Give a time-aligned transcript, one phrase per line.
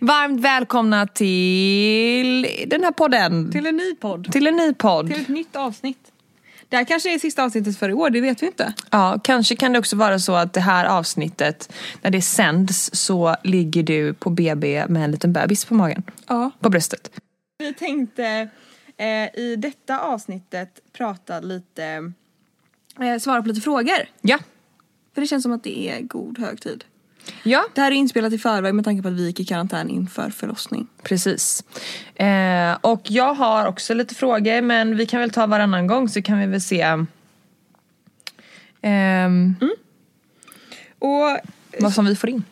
[0.00, 3.52] Varmt välkomna till den här podden.
[3.52, 4.32] Till en ny podd.
[4.32, 5.12] Till en ny podd.
[5.12, 6.12] Till ett nytt avsnitt.
[6.68, 8.74] Det här kanske är sista avsnittet för i år, det vet vi inte.
[8.90, 11.72] Ja, kanske kan det också vara så att det här avsnittet,
[12.02, 16.02] när det sänds så ligger du på BB med en liten bebis på magen.
[16.26, 16.50] Ja.
[16.60, 17.10] På bröstet.
[17.58, 18.48] Vi tänkte
[18.96, 22.12] eh, i detta avsnittet prata lite,
[23.00, 24.08] eh, svara på lite frågor.
[24.20, 24.38] Ja.
[25.14, 26.84] För det känns som att det är god högtid.
[27.42, 29.90] Ja, Det här är inspelat i förväg med tanke på att vi gick i karantän
[29.90, 30.86] inför förlossning.
[31.02, 31.64] precis.
[32.14, 36.22] Eh, och jag har också lite frågor men vi kan väl ta varannan gång så
[36.22, 36.96] kan vi väl se
[38.82, 39.56] ehm,
[40.98, 41.38] Och
[41.80, 42.44] vad som vi får in.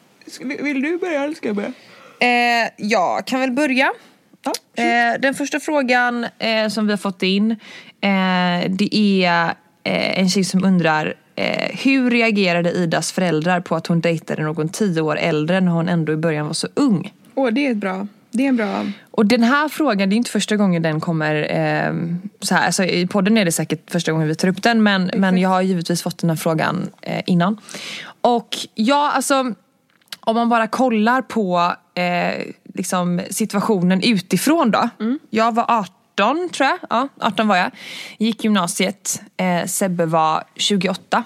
[0.60, 1.72] vill du börja eller ska jag börja?
[2.20, 3.92] Eh, jag kan väl börja.
[4.44, 4.52] Ja,
[4.82, 7.50] Eh, den första frågan eh, som vi har fått in
[8.00, 9.44] eh, det är
[9.84, 14.68] eh, en tjej som undrar eh, hur reagerade Idas föräldrar på att hon dejtade någon
[14.68, 17.12] tio år äldre när hon ändå i början var så ung?
[17.34, 18.86] Åh, det är bra, det är en bra...
[19.10, 21.94] Och den här frågan, det är inte första gången den kommer eh,
[22.40, 22.66] så här.
[22.66, 25.48] Alltså, I podden är det säkert första gången vi tar upp den men, men jag
[25.48, 27.60] har givetvis fått den här frågan eh, innan.
[28.20, 29.54] Och ja, alltså
[30.20, 34.88] om man bara kollar på eh, liksom situationen utifrån då.
[35.30, 35.94] Jag var 18
[36.48, 37.70] tror jag, ja 18 var jag.
[38.18, 41.24] Gick gymnasiet, eh, Sebbe var 28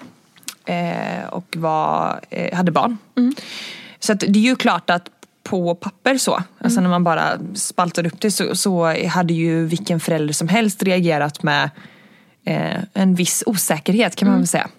[0.65, 2.97] eh, och var, eh, hade barn.
[3.99, 5.09] Så att det är ju klart att
[5.43, 9.99] på papper så, alltså när man bara spaltar upp det så, så hade ju vilken
[9.99, 11.69] förälder som helst reagerat med
[12.45, 14.69] eh, en viss osäkerhet kan man väl säga.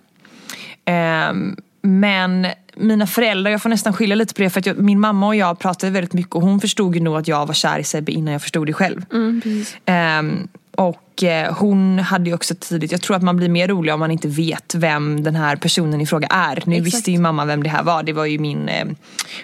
[1.82, 5.26] Men mina föräldrar, jag får nästan skilja lite på det för att jag, min mamma
[5.26, 7.84] och jag pratade väldigt mycket och hon förstod ju nog att jag var kär i
[7.84, 9.04] Sebbe innan jag förstod det själv.
[9.42, 9.76] precis.
[9.84, 13.94] Ehm, och eh, hon hade ju också tidigt, jag tror att man blir mer rolig
[13.94, 16.62] om man inte vet vem den här personen i fråga är.
[16.66, 16.86] Nu Exakt.
[16.86, 18.86] visste ju mamma vem det här var, det var ju min eh,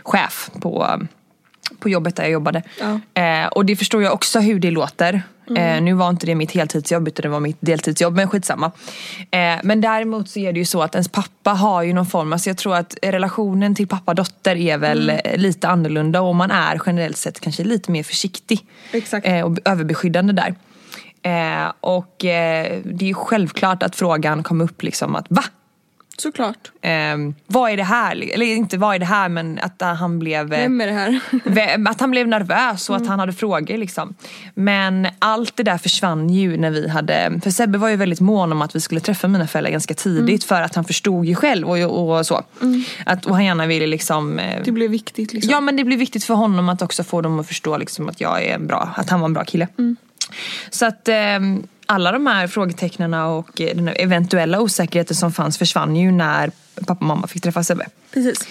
[0.02, 1.00] chef på,
[1.78, 2.62] på jobbet där jag jobbade.
[2.80, 3.22] Ja.
[3.22, 5.22] Eh, och det förstår jag också hur det låter.
[5.56, 8.72] Eh, nu var inte det mitt heltidsjobb utan det var mitt deltidsjobb men skitsamma.
[9.30, 12.32] Eh, men däremot så är det ju så att ens pappa har ju någon form,
[12.32, 16.80] alltså jag tror att relationen till pappa-dotter är väl eh, lite annorlunda och man är
[16.86, 18.66] generellt sett kanske lite mer försiktig.
[19.24, 20.54] Eh, och överbeskyddande där.
[21.22, 25.44] Eh, och eh, det är ju självklart att frågan kom upp liksom att va?
[26.16, 26.72] Såklart.
[26.82, 26.90] Eh,
[27.46, 28.30] vad är det här?
[28.34, 31.20] Eller inte vad är det här men att han blev eh, Vem är det här?
[31.88, 34.14] Att han blev nervös och att han hade frågor liksom.
[34.54, 38.52] Men allt det där försvann ju när vi hade, för Sebbe var ju väldigt mån
[38.52, 41.70] om att vi skulle träffa mina föräldrar ganska tidigt för att han förstod ju själv
[41.70, 42.42] och, och så.
[43.06, 45.52] Att, och han gärna ville liksom eh, Det blev viktigt liksom.
[45.52, 48.20] Ja men det blir viktigt för honom att också få dem att förstå liksom, att
[48.20, 49.68] jag är en bra, att han var en bra kille.
[50.70, 51.40] Så att eh,
[51.86, 56.92] alla de här frågetecknen och eh, den eventuella osäkerheten som fanns försvann ju när pappa
[57.00, 57.86] och mamma fick träffa Sebbe.
[58.14, 58.48] Precis.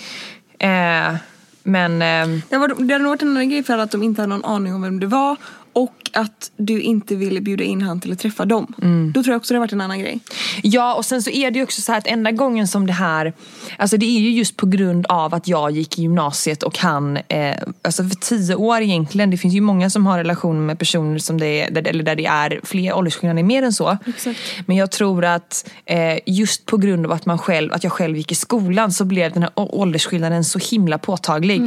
[0.60, 1.16] Eh,
[1.64, 4.30] men eh, Det, var, det hade varit en annan grej för att de inte hade
[4.36, 5.36] någon aning om vem det var
[5.74, 8.74] och att du inte ville bjuda in han till att träffa dem.
[9.14, 10.20] Då tror jag också det hade varit en annan grej.
[10.64, 12.94] Ja och sen så är det ju också så här att enda gången som det
[12.94, 13.34] här
[13.78, 17.18] Alltså det är ju just på grund av att jag gick i gymnasiet och han
[17.18, 21.18] eh, Alltså för tio år egentligen Det finns ju många som har relationer med personer
[21.20, 24.40] som det är, där- eller där det är fler åldersskillnader mer än så Exakt.
[24.66, 28.18] Men jag tror att eh, just på grund av att, man själv, att jag själv
[28.18, 31.62] gick i skolan så blev den här åldersskillnaden så himla påtaglig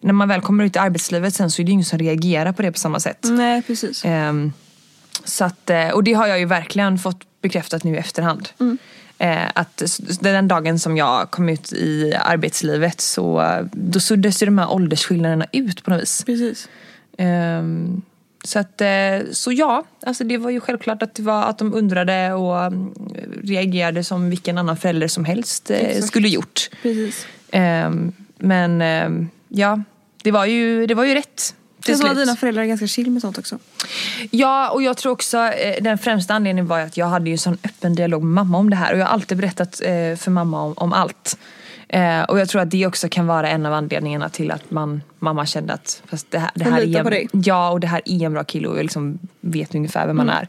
[0.00, 2.52] När man väl kommer ut i arbetslivet sen så är det ju ingen som reagerar
[2.52, 3.85] på det på samma sätt Nej precis.
[4.04, 4.52] Ehm,
[5.24, 8.48] så att, eh, och det har jag ju verkligen fått bekräftat nu i efterhand.
[9.18, 9.82] Eh, att
[10.20, 14.70] den dagen som jag kom ut i arbetslivet så eh, då suddas ju de här
[14.70, 16.22] åldersskillnaderna ut på något vis.
[16.26, 16.68] precis.
[17.18, 18.02] Ehm,
[18.44, 21.74] så att, eh, så ja, alltså det var ju självklart att, det var, att de
[21.74, 22.94] undrade och mm,
[23.44, 26.06] reagerade som vilken annan förälder som helst eh, Exakt.
[26.06, 26.70] skulle gjort.
[26.82, 27.26] precis.
[27.50, 29.82] Ehm, men ehm, ja,
[30.22, 31.54] det var ju, det var ju rätt.
[31.86, 32.16] Det till slut.
[32.16, 33.58] dina föräldrar är ganska chill med sånt också.
[34.30, 37.38] Ja, och jag tror också eh, den främsta anledningen var att jag hade ju en
[37.38, 40.30] sån öppen dialog med mamma om det här och jag har alltid berättat eh, för
[40.30, 41.38] mamma om, om allt.
[41.88, 45.02] Eh, och jag tror att det också kan vara en av anledningarna till att man,
[45.18, 47.28] mamma kände att fast det här, det här är dig.
[47.32, 50.30] Ja, och det här är en bra kille och jag liksom vet ungefär vem man
[50.30, 50.46] Mm.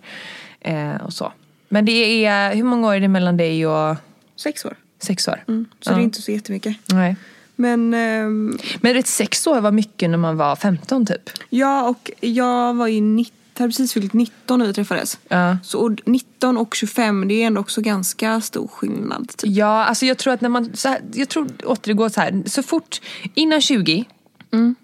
[0.62, 0.95] är.
[0.95, 1.34] Eh, och så.
[1.69, 3.95] Men det är, hur många år är det mellan dig och
[4.36, 4.75] Sex år.
[5.01, 5.44] sex år?
[5.48, 5.66] Mm.
[5.80, 5.95] Så Ja.
[5.95, 6.78] det är inte så jättemycket.
[6.94, 7.16] Nej.
[7.59, 11.30] Men ehm, Men rätt sex år var mycket när man var 15 typ.
[11.50, 15.19] ja och jag var ju 19, hade precis fyllt 19 när vi träffades.
[15.27, 15.57] Ja.
[15.63, 19.30] Så och 19 och 25 det är ändå också ganska stor skillnad.
[19.30, 19.51] Typ.
[19.51, 22.63] Ja, alltså jag tror att när man, så här, jag tror återgår så här, så
[22.63, 23.01] fort
[23.33, 24.06] innan 20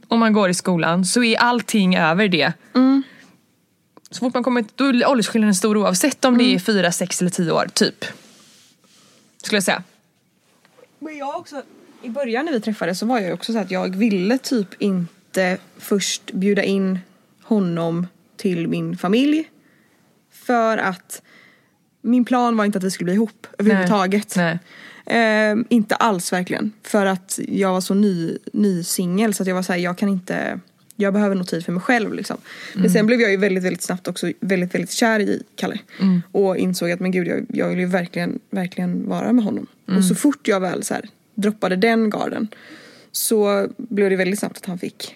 [0.07, 2.53] om man går i skolan så är allting över det.
[4.11, 7.31] Så fort man kommer, då är åldersskillnaden stor oavsett om det är 4, 6 eller
[7.31, 8.05] 10 år, typ.
[9.43, 9.83] Skulle jag säga.
[10.99, 11.61] Men jag också,
[12.03, 15.57] i början när vi träffades så var jag också så att jag ville typ inte
[15.77, 16.99] först bjuda in
[17.43, 18.07] honom
[18.37, 19.49] till min familj.
[20.31, 21.21] För att
[22.01, 24.35] min plan var inte att vi skulle bli ihop överhuvudtaget.
[24.35, 24.59] Nej.
[25.05, 26.71] Eh, inte alls verkligen.
[26.83, 30.09] För att jag var så ny, ny singel så att jag var såhär, jag kan
[30.09, 30.59] inte
[30.95, 32.37] jag behöver nog tid för mig själv liksom.
[32.73, 35.79] Men sen blev jag ju väldigt, väldigt snabbt också väldigt, väldigt kär i Kalle.
[36.31, 39.67] Och insåg att men gud jag, jag vill ju verkligen, verkligen vara med honom.
[39.97, 42.47] Och så fort jag väl så här, droppade den garden
[43.11, 45.15] så blev det väldigt snabbt att han fick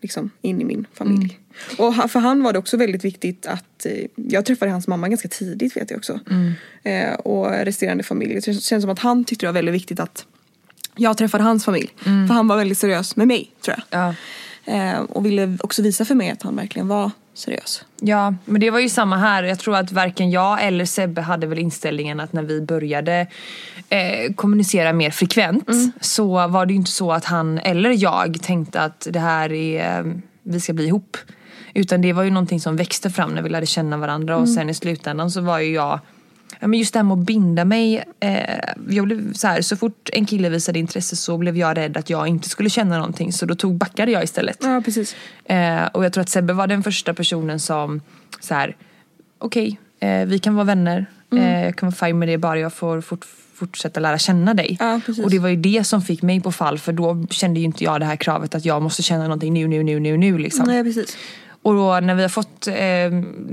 [0.00, 1.38] liksom in i min familj.
[1.78, 5.08] Och ha- för han var det också väldigt viktigt att eh, jag träffade hans mamma
[5.08, 6.20] ganska tidigt vet jag också.
[6.82, 8.34] Eh, och resterande familj.
[8.34, 10.26] Det känns som att han tyckte det var väldigt viktigt att
[10.96, 11.90] jag träffade hans familj.
[12.28, 14.00] För han var väldigt seriös med mig tror jag.
[14.00, 14.14] Ja.
[14.68, 17.84] Eh, och ville också visa för mig att han verkligen var seriös.
[18.00, 19.42] Ja, men det var ju samma här.
[19.42, 23.26] Jag tror att varken jag eller Sebbe hade väl inställningen att när vi började
[23.88, 25.68] eh, kommunicera mer frekvent
[26.00, 29.98] så var det ju inte så att han eller jag tänkte att det här är,
[29.98, 30.12] eh,
[30.42, 31.16] vi ska bli ihop.
[31.74, 34.70] Utan det var ju någonting som växte fram när vi lärde känna varandra och sen
[34.70, 36.00] i slutändan så var ju jag
[36.60, 38.04] Ja, men just det här med att binda mig.
[38.20, 38.58] Eh,
[38.88, 42.10] jag blev så, här, så fort en kille visade intresse så blev jag rädd att
[42.10, 44.58] jag inte skulle känna någonting så då tog, backade jag istället.
[44.60, 45.16] Ja precis.
[45.44, 48.00] Eh, och jag tror att Sebbe var den första personen som
[48.40, 48.76] så här,
[49.38, 51.06] okej, eh, vi kan vara vänner.
[51.32, 51.44] Mm.
[51.44, 54.76] Eh, jag kan vara fine med det bara jag får fort, fortsätta lära känna dig.
[54.80, 57.66] Ja, och det var ju det som fick mig på fall för då kände ju
[57.66, 60.38] inte jag det här kravet att jag måste känna någonting nu, nu, nu, nu, nu
[60.38, 60.66] liksom.
[60.66, 61.16] Nej precis.
[61.62, 62.74] Och då när vi har fått eh,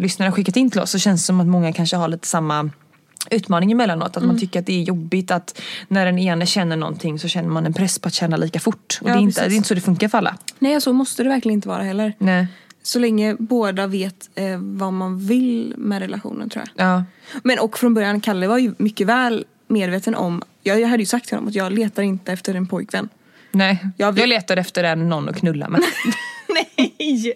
[0.02, 2.70] lyssnare skickat in till oss så känns det som att många kanske har lite samma
[3.32, 4.08] utmaning emellanåt.
[4.10, 4.28] Att Mm.
[4.28, 7.66] man tycker att det är jobbigt att när den ene känner någonting så känner man
[7.66, 9.00] en press på att känna lika fort.
[9.02, 9.50] Och Ja, det, är inte, precis.
[9.50, 10.38] det är inte så det funkar för alla.
[10.60, 12.14] Nej så måste det verkligen inte vara heller.
[12.18, 12.48] Nej.
[12.84, 16.88] Så länge båda vet eh, vad man vill med relationen tror jag.
[16.88, 17.04] Ja.
[17.44, 21.08] Men och från början, Kalle var ju mycket väl medveten om, jag, jag hade ju
[21.08, 23.10] sagt till honom att jag letar inte efter en pojkvän.
[23.52, 25.82] Nej, Jag jag, vet- letar efter en någon att knulla med.
[26.50, 27.36] Nej!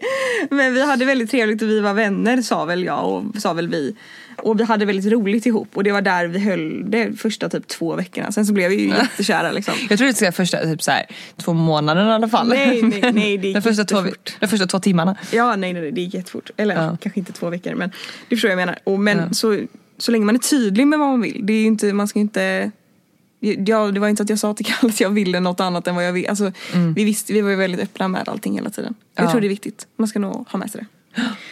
[0.49, 3.67] Men vi hade väldigt trevligt och vi var vänner sa väl jag och sa väl
[3.67, 3.95] vi.
[4.39, 7.67] Och vi hade väldigt roligt ihop och det var där vi höll det första typ
[7.67, 8.31] två veckorna.
[8.31, 9.73] Sen så blev vi ju jättekära liksom.
[9.89, 11.05] Jag tror det ska vara första typ så här,
[11.37, 12.47] två månaderna i alla fall.
[12.47, 14.03] Nej, nej, nej, det gick de, första två,
[14.39, 15.15] de första två timmarna.
[15.31, 16.49] Ja, nej, nej, det gick jättefort.
[16.57, 16.97] Eller Ja.
[17.01, 17.91] kanske inte två veckor men
[18.29, 18.79] du förstår vad jag menar.
[18.83, 19.33] Och, men Ja.
[19.33, 19.59] så,
[19.97, 21.39] så länge man är tydlig med vad man vill.
[21.45, 22.71] Det är inte, man ska inte
[23.67, 25.95] Ja, det var inte att jag sa till Kalle att jag ville något annat än
[25.95, 26.27] vad jag vill.
[26.27, 26.51] Alltså,
[26.95, 28.95] vi, visste, vi var ju väldigt öppna med allting hela tiden.
[29.15, 29.31] Jag Ja.
[29.31, 29.87] tror det är viktigt.
[29.97, 30.87] Man ska nog ha med sig det.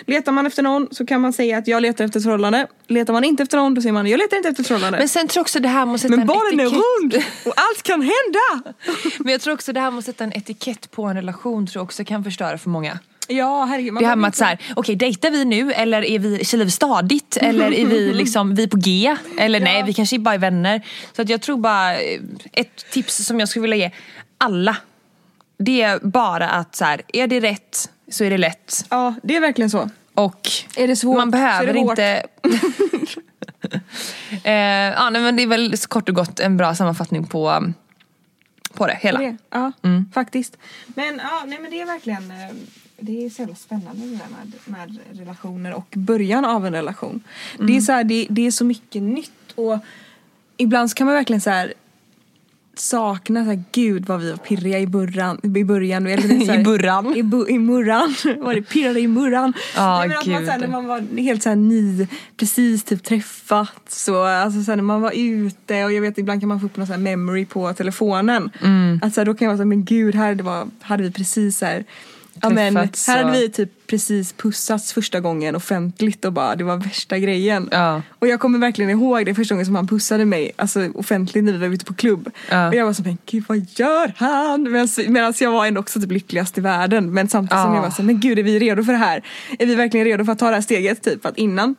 [0.05, 2.67] Letar man efter någon så kan man säga att jag letar efter ett förhållande.
[2.87, 4.97] Letar man inte efter någon då säger man jag letar inte efter ett förhållande.
[4.97, 6.81] Men sen tror jag också det här sätta Men en bollen är etikett.
[7.01, 7.15] rund
[7.45, 8.73] och allt kan hända!
[9.19, 11.83] Men jag tror också det här att sätta en etikett på en relation tror jag
[11.83, 12.99] också kan förstöra för många.
[13.29, 13.93] Ja, herregud.
[13.93, 16.43] man Det här med att inte- så här, okej dejtar vi nu eller är vi,
[16.65, 19.15] vi stadigt eller är vi liksom, vi är på G?
[19.39, 20.81] Eller nej, vi kanske bara är vänner.
[21.15, 22.19] Så att jag tror bara, eh,
[22.53, 23.91] ett tips som jag skulle vilja ge
[24.37, 24.77] alla.
[25.59, 28.85] Det är bara att så här, är det rätt så är det lätt.
[28.89, 29.89] Ja, det är verkligen så.
[30.13, 32.03] Och Är det svårt man behöver det inte...
[34.43, 34.53] eh,
[34.93, 37.73] ja, nej, men det är väl kort och gott en bra sammanfattning på,
[38.73, 39.19] på det hela.
[39.19, 40.05] Det, ja, Mm.
[40.13, 40.57] faktiskt.
[40.87, 42.47] Men ja, nej men det är verkligen eh,
[42.99, 47.23] det är så jävla spännande det där med, med relationer och början av en relation.
[47.57, 47.77] Det, Mm.
[47.77, 49.77] är så här, det, det är så mycket nytt och
[50.57, 51.73] ibland så kan man verkligen så här
[52.79, 55.39] sakna så här, gud vad vi var pirriga i början.
[55.43, 57.15] I, början eller det är så här, I burran.
[57.15, 58.15] I, bu, i murran.
[58.39, 59.53] var det pirrade i murran.
[59.75, 60.45] Ja, Nej, men att man, gud.
[60.45, 62.07] så här, när man var helt så här ny,
[62.37, 66.39] precis typ träffats och alltså, så här, när man var ute och jag vet ibland
[66.39, 68.49] kan man få upp någon så här memory på telefonen.
[68.63, 68.99] Mm.
[69.03, 71.03] Att så här, då kan jag vara så här, men gud här det var, hade
[71.03, 71.65] vi precis så
[72.41, 76.55] här Ja, men, Träffats här hade vi typ precis pussats första gången offentligt och bara
[76.55, 77.69] det var värsta grejen.
[77.71, 78.01] Ja.
[78.19, 81.51] Och jag kommer verkligen ihåg det första gången som han pussade mig alltså offentligt när
[81.51, 82.29] vi var ute på klubb.
[82.49, 82.67] Ja.
[82.67, 84.71] Och jag var så men gud vad gör han?
[85.07, 87.13] Medan jag var ändå också typ lyckligast i världen.
[87.13, 87.75] Men samtidigt som Ja.
[87.75, 89.23] jag var så men gud är vi redo för det här?
[89.59, 91.03] Är vi verkligen redo för att ta det här steget?
[91.03, 91.75] Typ att innan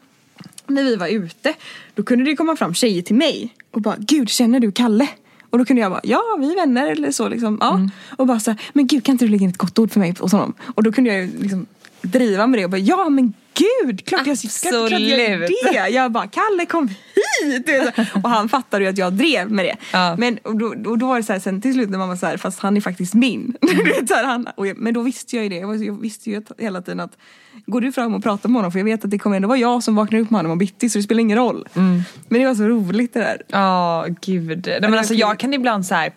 [0.67, 1.55] när vi var ute
[1.95, 5.09] då kunde det komma fram tjejer till mig och bara gud känner du Kalle?
[5.51, 7.59] Och då kunde jag bara, ja vi är vänner eller så liksom.
[7.61, 7.75] Ja.
[7.75, 7.91] Mm.
[8.17, 10.01] Och bara så här, men gud kan inte du lägga in ett gott ord för
[10.01, 10.55] mig hos honom?
[10.75, 11.67] Och då kunde jag ju liksom
[12.03, 15.89] driva med det och bara, ja men gud, klart jag, klart, jag gör det.
[15.89, 17.69] Jag bara, Kalle kom hit!
[18.25, 19.77] Och han fattade ju att jag drev med det.
[19.93, 20.17] Ja.
[20.19, 22.17] Men och då, och då var det så här, sen till slut när man var
[22.17, 23.55] så här, fast han är faktiskt min.
[24.09, 25.57] Så här, han, jag, men då visste jag ju det.
[25.57, 27.17] Jag, var- jag visste ju hela tiden att
[27.67, 29.59] går du fram och pratar med honom för jag vet att det kommer ändå vara
[29.59, 31.69] jag som vaknar upp med honom och bitti så det spelar ingen roll.
[31.75, 32.03] Mm.
[32.29, 33.43] Men det var så roligt det där.
[33.49, 34.67] Ja, gud.
[34.67, 36.13] Nej, men alltså, jag kan ibland så här,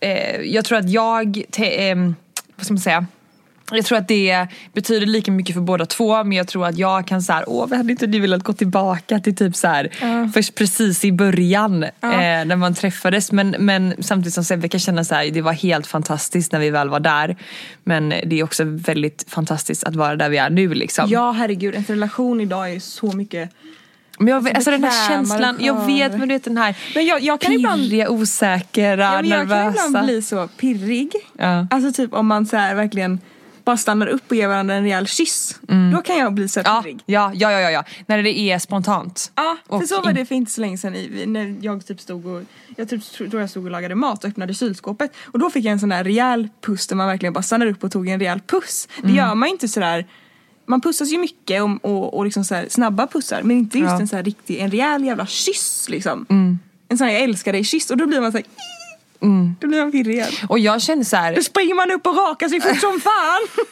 [0.00, 2.14] eh, jag tror att jag, te, ehm,
[2.56, 3.06] vad ska man säga?
[3.72, 7.06] Jag tror att det betyder lika mycket för båda två men jag tror att jag
[7.06, 10.28] kan såhär, åh hade inte du velat gå tillbaka till typ såhär Ja.
[10.34, 12.12] först precis i början Ja.
[12.12, 15.86] eh, när man träffades men, men samtidigt som Sebbe kan känna såhär, det var helt
[15.86, 17.36] fantastiskt när vi väl var där.
[17.84, 21.08] Men det är också väldigt fantastiskt att vara där vi är nu liksom.
[21.10, 23.50] Ja herregud, en relation idag är så mycket
[24.18, 27.06] Men jag, vet- alltså den här känslan, jag vet men du vet den här Men
[27.06, 29.86] jag, jag kan ibland pirriga, osäkra, Ja, men jag kan nervösa.
[29.86, 31.12] ibland bli så pirrig.
[31.38, 31.66] Ja.
[31.70, 33.20] Alltså typ om man så här verkligen
[33.70, 35.60] bara stannar upp och ger varandra en rejäl kyss.
[35.92, 39.32] Då kan jag bli så Ja, ja, ja, ja, ja, när det är spontant.
[39.34, 42.26] Ja, för så var det för inte så länge sedan i, när jag typ stod
[42.26, 42.42] och
[42.76, 45.72] jag typ, tror jag stod och lagade mat och öppnade kylskåpet och då fick jag
[45.72, 48.40] en sån där rejäl puss där man verkligen bara stannar upp och tog en rejäl
[48.40, 48.88] puss.
[48.98, 49.10] Mm.
[49.10, 50.06] Det gör man inte sådär
[50.66, 53.90] man pussas ju mycket och, och, och liksom så snabba pussar men inte just Ja.
[53.90, 54.00] Mm.
[54.00, 56.26] en så här riktig, en rejäl jävla kyss liksom.
[56.88, 58.46] En sån här jag älskar dig kyss och då blir man såhär
[59.22, 59.56] Mm.
[59.60, 60.32] Då blir man pirrig igen.
[60.48, 63.64] Och jag känner så här, Då springer man upp och rakar sig fort som fan.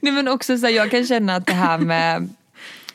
[0.00, 2.28] nej men också så här, jag kan känna att det här med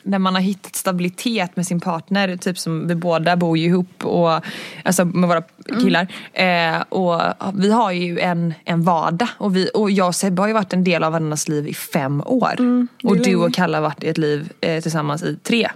[0.04, 4.04] när man har hittat stabilitet med sin partner, typ som vi båda bor ju ihop
[4.04, 4.40] och,
[4.84, 5.42] alltså med våra
[5.82, 6.08] killar.
[6.32, 7.20] Eh, och
[7.54, 10.72] vi har ju en, en vardag och, vi, och jag och Sebbe har ju varit
[10.72, 12.54] en del av varandras liv i fem år.
[12.60, 13.36] är och du länge.
[13.36, 15.68] och Kalle har varit i ett liv eh, tillsammans i tre.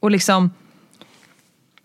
[0.00, 0.50] Och liksom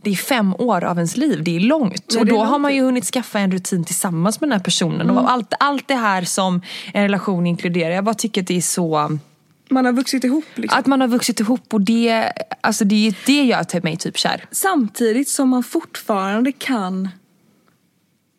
[0.01, 2.05] det är fem år av ens liv, det är långt.
[2.13, 2.61] Ja, och då har långt.
[2.61, 5.09] man ju hunnit skaffa en rutin tillsammans med den här personen.
[5.09, 6.61] Och allt, allt det här som
[6.93, 7.89] en relation inkluderar.
[7.89, 9.17] Jag bara tycker att det är så...
[9.69, 10.79] Man har vuxit ihop liksom.
[10.79, 14.45] Att man har vuxit ihop och det, alltså det, det gör till mig typ kär.
[14.51, 17.09] Samtidigt som man fortfarande kan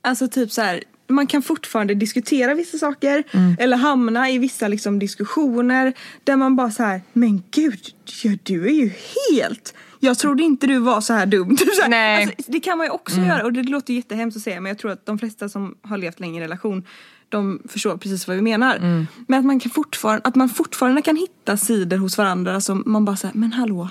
[0.03, 3.25] Alltså typ så här, man kan fortfarande diskutera vissa saker
[3.59, 5.93] eller hamna i vissa liksom diskussioner
[6.25, 7.81] där man bara så här, men gud,
[8.23, 8.93] ja, du är ju
[9.31, 11.57] helt jag trodde inte du var så här dum.
[11.89, 12.25] Nej.
[12.25, 14.79] Alltså, det kan man ju också göra och det låter jättehemskt att säga men jag
[14.79, 16.85] tror att de flesta som har levt länge i relation
[17.29, 18.79] de förstår precis vad vi menar.
[19.27, 23.05] Men att man, kan fortfarande, att man fortfarande kan hitta sidor hos varandra som man
[23.05, 23.89] bara säger men hallå.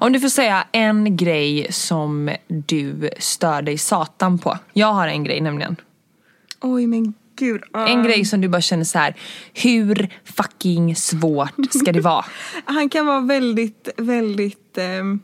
[0.00, 4.58] Om du får säga en grej som du stör dig satan på.
[4.72, 5.76] Jag har en grej nämligen.
[6.60, 7.62] Oj men gud.
[7.72, 9.14] En grej som du bara känner så här.
[9.54, 12.24] hur fucking svårt ska det vara?
[12.64, 14.78] Han kan vara väldigt, väldigt...
[14.78, 15.20] ehm,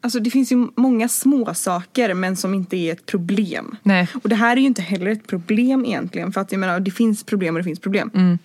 [0.00, 3.76] alltså det finns ju många små saker men som inte är ett problem.
[3.82, 4.08] Nej.
[4.22, 6.90] Och det här är ju inte heller ett problem egentligen för att jag menar det
[6.90, 8.38] finns problem och det finns problem.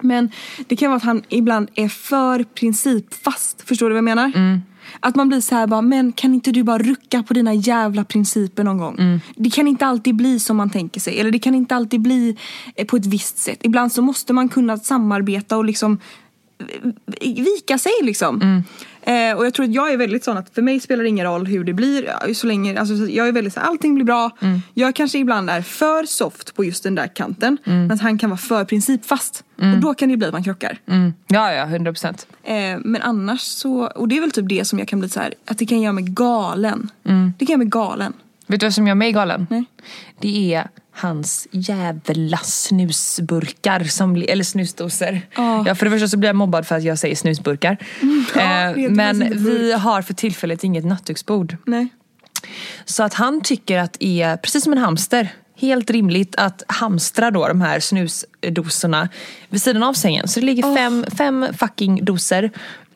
[0.00, 0.30] Men
[0.66, 3.62] det kan vara att han ibland är för principfast.
[3.62, 4.60] Förstår du vad jag menar?
[5.00, 8.04] Att man blir så här bara, men kan inte du bara rucka på dina jävla
[8.04, 9.20] principer någon gång?
[9.36, 11.20] Det kan inte alltid bli som man tänker sig.
[11.20, 12.36] Eller det kan inte alltid bli
[12.76, 13.58] eh, på ett visst sätt.
[13.62, 15.98] Ibland så måste man kunna samarbeta och liksom
[17.20, 18.62] vika sig liksom.
[19.02, 21.26] Eh, och jag tror att jag är väldigt sån att för mig spelar det ingen
[21.26, 22.04] roll hur det blir.
[22.04, 24.30] ja, Så länge, alltså, så jag är väldigt så allting blir bra.
[24.74, 27.58] Jag kanske ibland är för soft på just den där kanten.
[27.64, 29.44] Men att han kan vara för principfast.
[29.56, 30.78] Och då kan det bli att man krockar.
[30.86, 31.12] Mm.
[31.28, 32.26] Ja, ja, hundra procent.
[32.42, 32.54] Eh,
[32.84, 35.34] men annars så, och det är väl typ det som jag kan bli så här,
[35.46, 36.90] att det kan göra mig galen.
[37.38, 38.12] Det kan göra mig galen.
[38.46, 39.46] Vet du vad som gör mig galen?
[39.50, 39.64] Nej.
[40.20, 45.20] Det är hans jävla snusburkar, som, eller snusdosor.
[45.36, 45.64] Ja.
[45.66, 47.76] Ja, för det första så blir jag mobbad för att jag säger snusburkar.
[48.34, 51.56] ja, det eh, men vi har för tillfället inget nattduksbord.
[51.64, 51.88] Nej.
[52.84, 57.30] Så att han tycker att det är, precis som en hamster, helt rimligt att hamstra
[57.30, 59.08] då de här snusdosorna
[59.48, 60.28] vid sidan av sängen.
[60.28, 62.50] Så det ligger fem, fem fucking doser.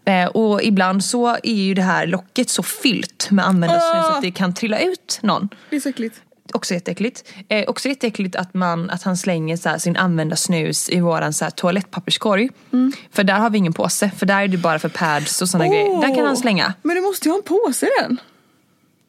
[0.05, 4.17] Eh, och ibland så är ju det här locket så fyllt med användarsnus Åh!
[4.17, 5.49] att det kan trilla ut någon.
[5.71, 6.21] Det är så äckligt.
[6.55, 7.28] Också jätteäckligt.
[7.49, 11.33] Eh, också jätteäckligt att, man, att han slänger så här sin använda snus i våran
[11.33, 12.50] så här toalettpapperskorg.
[12.73, 12.93] Mm.
[13.12, 15.69] För där har vi ingen påse, för där är det bara för pads och sådana
[15.69, 16.00] grejer.
[16.00, 16.75] Där kan han slänga.
[16.83, 18.19] Men du måste ju ha en påse i den.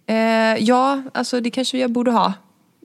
[0.07, 2.33] Eh, ja, alltså det kanske jag borde ha.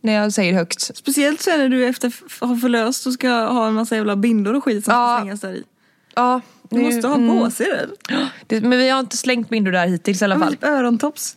[0.03, 0.97] När jag säger högt.
[0.97, 2.13] Speciellt sen när du efter
[2.47, 5.17] har förlöst och ska ha en massa jävla bindor och skit som Ja.
[5.17, 5.65] ska slängas där i.
[6.15, 7.91] Ja, Du måste ha en påse i den.
[8.47, 10.51] Det, men vi har inte slängt bindor där hittills i alla Ja, fall.
[10.53, 11.37] Typ örontops.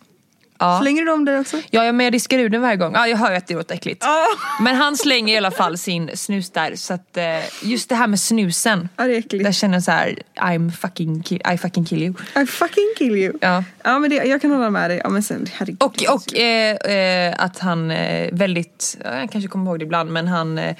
[0.59, 0.79] Ja.
[0.81, 1.57] Slänger du dem där också?
[1.69, 2.93] Ja, ja, men jag diskar ur den varje gång.
[2.93, 4.03] Ja, jag hör ju att det låter äckligt.
[4.03, 4.25] Ja.
[4.61, 6.75] Men han slänger i alla fall sin snus där.
[6.75, 7.23] Så att, eh,
[7.69, 8.89] just det här med snusen.
[8.95, 9.45] Ja, det är äckligt.
[9.45, 12.13] Där känner jag så här, I'm fucking kill, I fucking kill you.
[12.43, 13.33] I fucking kill you.
[13.41, 13.63] Ja.
[13.83, 15.01] Ja men det, jag kan hålla med dig.
[15.03, 15.83] Ja men sen herregud.
[15.83, 20.11] Och, och eh, eh, att han eh, väldigt, ja, jag kanske kommer ihåg det ibland,
[20.11, 20.75] men han, när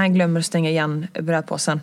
[0.00, 1.80] han glömmer att stänga igen brödpåsen.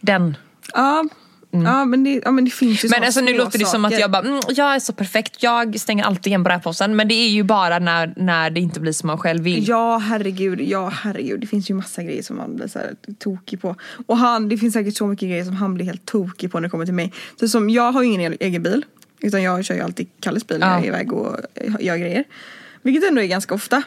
[0.00, 0.36] Den.
[0.72, 1.04] Ja,
[1.50, 3.90] ja, men det, ja men det finns ju Men alltså nu låter det som att
[3.92, 4.00] saker.
[4.00, 6.96] jag bara, mm, jag är så perfekt, jag stänger alltid igen brödpåsen.
[6.96, 9.68] Men det är ju bara när, när det inte blir som man själv vill.
[9.68, 11.40] Ja herregud, ja herregud.
[11.40, 13.76] Det finns ju massa grejer som man blir så här tokig på.
[14.06, 16.62] Och han, det finns säkert så mycket grejer som han blir helt tokig på när
[16.62, 17.12] det kommer till mig.
[17.40, 18.84] Så som, jag har ju ingen egen bil.
[19.20, 20.72] Utan jag kör ju alltid Kalles bil när Ja.
[20.74, 21.36] jag är iväg och
[21.80, 22.24] gör grejer.
[22.82, 23.82] Vilket ändå är ganska ofta.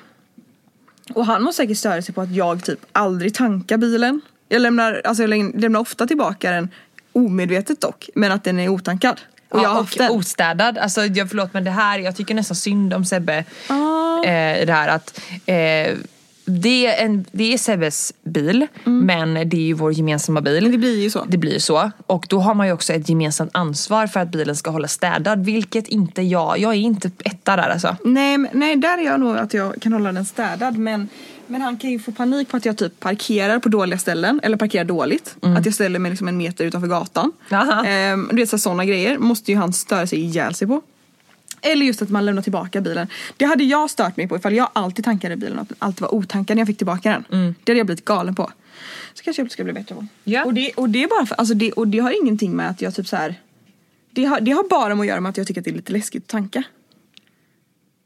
[1.13, 4.21] Och han måste säkert störa sig på att jag typ aldrig tankar bilen.
[4.49, 6.69] Jag lämnar, alltså jag lämnar ofta tillbaka den
[7.13, 9.21] omedvetet dock, men att den är otankad.
[9.49, 10.11] Och jag har ja, haft den.
[10.11, 10.77] ostädad.
[10.77, 13.43] Alltså, jag, förlåt men det här, jag tycker nästan synd om Sebbe.
[13.67, 14.23] Ah.
[14.25, 15.97] Eh, i det här att eh,
[16.45, 20.53] det, är en, det är Sebbes bil men det är ju vår gemensamma bil.
[20.53, 20.71] Men Mm.
[20.71, 21.25] det blir ju så.
[21.27, 21.91] Det blir så.
[22.07, 25.45] Och då har man ju också ett gemensamt ansvar för att bilen ska hålla städad.
[25.45, 27.95] Vilket inte jag, jag är inte etta där alltså.
[28.05, 30.77] Nej, men- nej, där är jag nog att jag kan hålla den städad.
[30.77, 31.09] Men,
[31.47, 34.39] men han kan ju få panik på att jag typ parkerar på dåliga ställen.
[34.43, 35.35] Eller parkerar dåligt.
[35.57, 37.31] Att jag ställer mig liksom en meter utanför gatan.
[37.85, 40.81] Ehm, du vet så sådana grejer måste ju han störa sig ihjäl sig på.
[41.61, 43.07] Eller just att man lämnar tillbaka bilen.
[43.37, 46.57] Det hade jag stört mig på ifall jag alltid tankade bilen och alltid var otankad
[46.57, 47.55] när jag fick tillbaka den.
[47.63, 48.51] Det hade jag blivit galen på.
[49.13, 50.07] Så kanske jag ska bli bättre på.
[50.23, 50.45] Ja.
[50.45, 52.81] Och, det, och det är bara för, alltså det, och det har ingenting med att
[52.81, 53.35] jag typ så här.
[54.11, 55.75] Det har, det har bara med att göra med att jag tycker att det är
[55.75, 56.63] lite läskigt att tanka.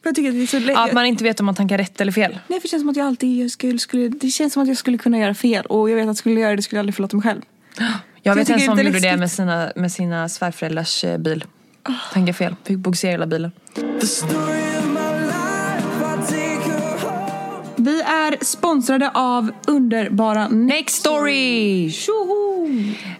[0.03, 1.77] Jag tycker att det är så lä- Ja, att man inte vet om man tankar
[1.77, 2.39] rätt eller fel.
[2.47, 4.77] Nej för det känns som att jag alltid skulle, skulle, det känns som att jag
[4.77, 6.95] skulle kunna göra fel och jag vet att skulle jag göra det skulle jag aldrig
[6.95, 7.41] förlåta mig själv.
[8.23, 11.45] Jag Så vet jag en som gjorde det med sina, med sina svärföräldrars eh, bil.
[12.13, 13.51] Tankade fel, fick bogsera hela bilen.
[17.87, 21.91] Vi är sponsrade av underbara Next story!
[21.91, 22.67] Tjoho!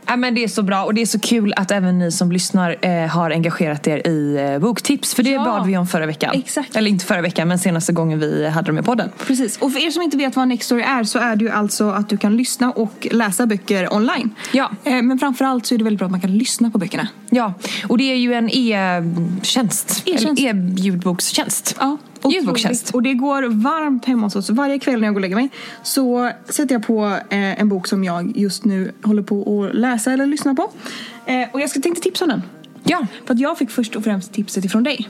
[0.05, 2.31] Ja, men det är så bra och det är så kul att även ni som
[2.31, 5.13] lyssnar eh, har engagerat er i eh, boktips.
[5.13, 5.43] För det Ja.
[5.43, 6.31] bad vi om förra veckan.
[6.35, 6.75] Exakt.
[6.75, 9.09] Eller inte förra veckan men senaste gången vi hade dem i podden.
[9.27, 11.51] Precis, och för er som inte vet vad Next Story är så är det ju
[11.51, 14.29] alltså att du kan lyssna och läsa böcker online.
[14.51, 14.71] Ja.
[14.83, 17.07] Eh, Men framförallt så är det väldigt bra att man kan lyssna på böckerna.
[17.29, 17.53] Ja,
[17.89, 20.01] och det är ju en e-tjänst.
[20.05, 20.41] E-tjänst.
[20.43, 21.75] E-ljudbokstjänst.
[21.79, 22.89] Ja, Ljudbokstjänst.
[22.89, 24.49] Och det går varmt hemma hos oss.
[24.49, 25.49] Varje kväll när jag går och lägger mig
[25.83, 30.11] så sätter jag på eh, en bok som jag just nu håller på att läsa
[30.13, 30.71] eller lyssna på.
[31.25, 32.41] Eh, och jag ska tänkte tipsa om den.
[32.83, 33.07] Ja.
[33.25, 35.09] För att jag fick först och främst tipset ifrån dig.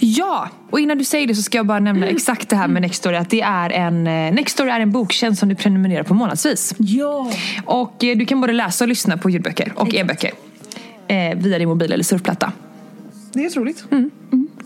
[0.00, 2.82] ja, och innan du säger det så ska jag bara nämna exakt det här med
[2.82, 3.16] Nextory.
[3.16, 6.74] Att det är en, eh, Nextory är en boktjänst som du prenumererar på månadsvis.
[6.78, 7.30] Ja!
[7.64, 10.00] Och eh, du kan både läsa och lyssna på ljudböcker och Exakt.
[10.00, 10.30] e-böcker.
[11.08, 12.52] Eh, via din mobil eller surfplatta.
[13.32, 13.84] Det är så roligt.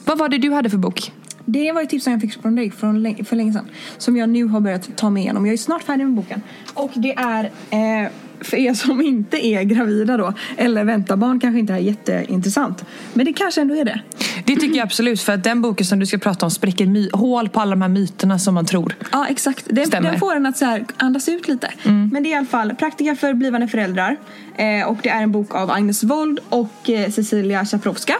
[0.04, 1.12] Vad var det du hade för bok?
[1.50, 3.68] Det var ett tips som jag fick från dig från för länge sedan.
[3.98, 5.46] Som jag nu har börjat ta mig igenom.
[5.46, 6.42] Jag är snart färdig med boken.
[6.74, 11.58] Och det är, eh, för er som inte är gravida då, eller väntar barn kanske
[11.58, 12.84] inte är jätteintressant.
[13.14, 14.00] Men det kanske ändå är det.
[14.44, 17.10] Det tycker jag absolut för att den boken som du ska prata om spräcker my-
[17.12, 18.94] hål på alla de här myterna som man tror.
[19.12, 21.70] Ja exakt, den, den får en att så här andas ut lite.
[22.12, 24.16] Men det är i alla fall Praktika för blivande föräldrar.
[24.56, 28.14] Eh, och det är en bok av Agnes Wold och eh, Cecilia Chaprowska.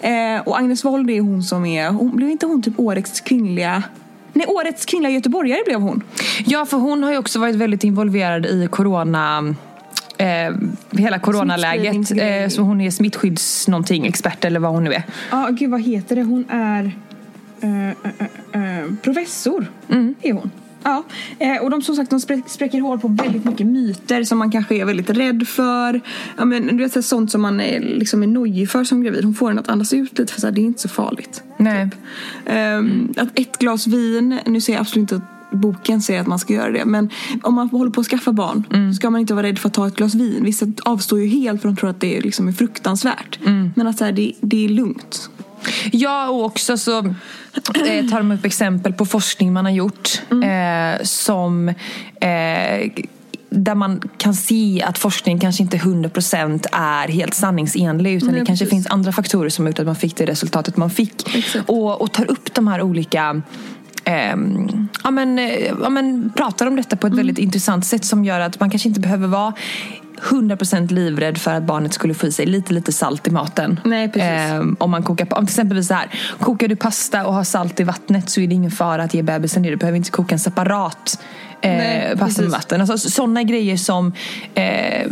[0.00, 3.82] Eh, och Agnes Wold är hon som är, hon, blev inte hon typ årets kvinnliga
[4.32, 6.02] Nej, årets kvinnliga göteborgare blev hon.
[6.44, 9.54] Ja, för hon har ju också varit väldigt involverad i corona
[10.20, 10.52] Eh,
[10.90, 12.10] hela coronaläget.
[12.10, 15.02] Eh, så hon är smittskydds någonting, expert eller vad hon nu är.
[15.30, 16.22] Ja, gud vad heter det?
[16.22, 16.92] Hon är
[17.60, 17.94] eh, eh,
[18.52, 19.66] eh, eh, professor.
[20.22, 20.50] Är hon.
[20.82, 21.04] Ja,
[21.38, 24.50] eh, och de som sagt de sprä- spräcker hål på väldigt mycket myter som man
[24.50, 26.00] kanske är väldigt rädd för.
[26.36, 29.24] Ja, men, du vet, sånt som man är, liksom är nojig för som gravid.
[29.24, 31.42] Hon får en att andas ut lite för så här, det är inte så farligt.
[31.56, 31.88] Nej.
[32.46, 36.38] Ehm, Att ett glas vin, nu säger jag absolut inte att boken säger att man
[36.38, 36.84] ska göra det.
[36.84, 37.10] Men
[37.42, 39.74] om man håller på att skaffa barn så ska man inte vara rädd för att
[39.74, 40.44] ta ett glas vin.
[40.44, 43.38] Vissa avstår ju helt för de tror att det liksom är fruktansvärt.
[43.76, 45.30] Men att så här, det, det är lugnt.
[45.92, 51.02] Ja, och också så eh, tar de upp exempel på forskning man har gjort eh,
[51.02, 51.68] som
[52.20, 52.90] eh,
[53.50, 58.46] där man kan se att forskning kanske inte 100% är helt sanningsenlig utan Nej, det
[58.46, 58.76] kanske precis.
[58.76, 61.36] finns andra faktorer som har gjort att man fick det resultatet man fick.
[61.36, 61.68] Exakt.
[61.68, 63.42] Och, och tar upp de här olika
[64.04, 68.24] ehm, ja, men, eh, ja, men, pratar om detta på ett väldigt intressant sätt som
[68.24, 69.52] gör att man kanske inte behöver vara
[70.22, 73.80] 100% livrädd för att barnet skulle få i sig lite lite salt i maten.
[73.84, 74.22] Nej, precis.
[74.22, 76.08] Ehm, om man kokar, om till exempel så här,
[76.40, 79.22] kokar du pasta och har salt i vattnet så är det ingen fara att ge
[79.22, 79.70] bebisen det.
[79.70, 81.18] Du behöver inte koka en separat
[81.60, 82.52] eh, Nej, pasta med precis.
[82.52, 82.80] vatten.
[82.80, 84.12] Alltså, sådana grejer som
[84.54, 85.06] eh,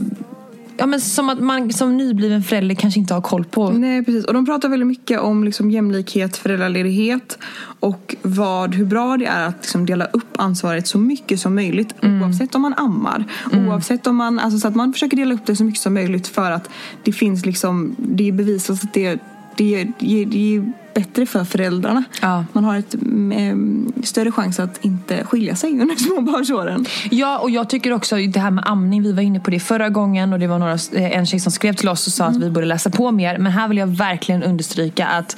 [0.80, 3.70] Ja, men som att man som nybliven förälder kanske inte har koll på.
[3.70, 7.38] Nej precis, och de pratar väldigt mycket om liksom jämlikhet, föräldraledighet
[7.80, 11.94] och vad, hur bra det är att liksom dela upp ansvaret så mycket som möjligt
[12.02, 13.24] oavsett om man ammar.
[13.52, 16.26] Oavsett om man, alltså så att man försöker dela upp det så mycket som möjligt
[16.26, 16.70] för att
[17.02, 19.18] det finns liksom, det är bevisat att det,
[19.56, 22.04] det, det, det bättre för föräldrarna.
[22.22, 22.44] Ja.
[22.52, 26.86] Man har ett mm, större chans att inte skilja sig under småbarnsåren.
[27.10, 29.88] Ja, och jag tycker också det här med amning, vi var inne på det förra
[29.88, 32.36] gången och det var några, eh, en tjej som skrev till oss och sa att
[32.36, 33.38] vi borde läsa på mer.
[33.38, 35.36] Men här vill jag verkligen understryka att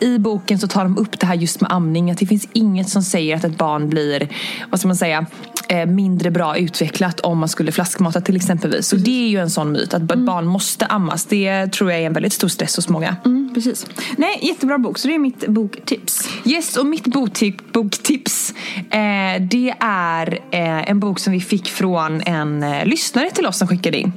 [0.00, 2.10] i boken så tar de upp det här just med amning.
[2.10, 4.28] Att det finns inget som säger att ett barn blir,
[4.70, 5.26] vad ska man säga,
[5.68, 8.86] eh, mindre bra utvecklat om man skulle flaskmata till exempelvis.
[8.88, 10.26] Så det är ju en sån myt att Mm.
[10.26, 11.24] barn måste ammas.
[11.24, 13.16] Det tror jag är en väldigt stor stress hos många.
[13.24, 13.86] Mm, precis.
[14.16, 14.98] Nej, jättebra bok.
[14.98, 16.28] Så det är mitt boktips.
[16.44, 18.54] Yes, och mitt boktip, boktips
[18.90, 23.58] eh, det är eh, en bok som vi fick från en eh, lyssnare till oss
[23.58, 24.12] som skickade in.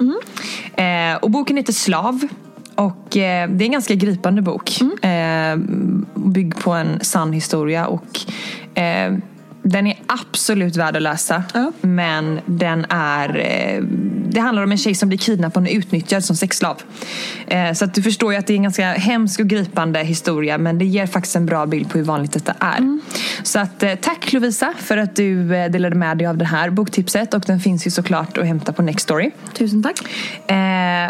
[0.76, 2.28] Eh, och boken heter Slav.
[2.76, 4.82] Och eh, det är en ganska gripande bok.
[5.06, 5.56] Eh,
[6.16, 7.88] byggd på en sann historia.
[7.88, 8.20] Och
[8.80, 9.14] eh,
[9.64, 11.44] den är absolut värd att läsa.
[11.54, 11.72] Ja.
[11.82, 13.38] Men den är...
[13.38, 13.84] Eh,
[14.32, 16.82] det handlar om en tjej som blir kidnappad och utnyttjad som sexslav.
[17.48, 20.58] Eh, så att du förstår ju att det är en ganska hemsk och gripande historia.
[20.58, 23.00] Men det ger faktiskt en bra bild på hur vanligt detta är.
[23.44, 27.34] Så att, eh, tack Lovisa för att du delade med dig av det här boktipset.
[27.34, 29.32] Och den finns ju såklart att hämta på Nextory.
[29.54, 30.00] Tusen tack.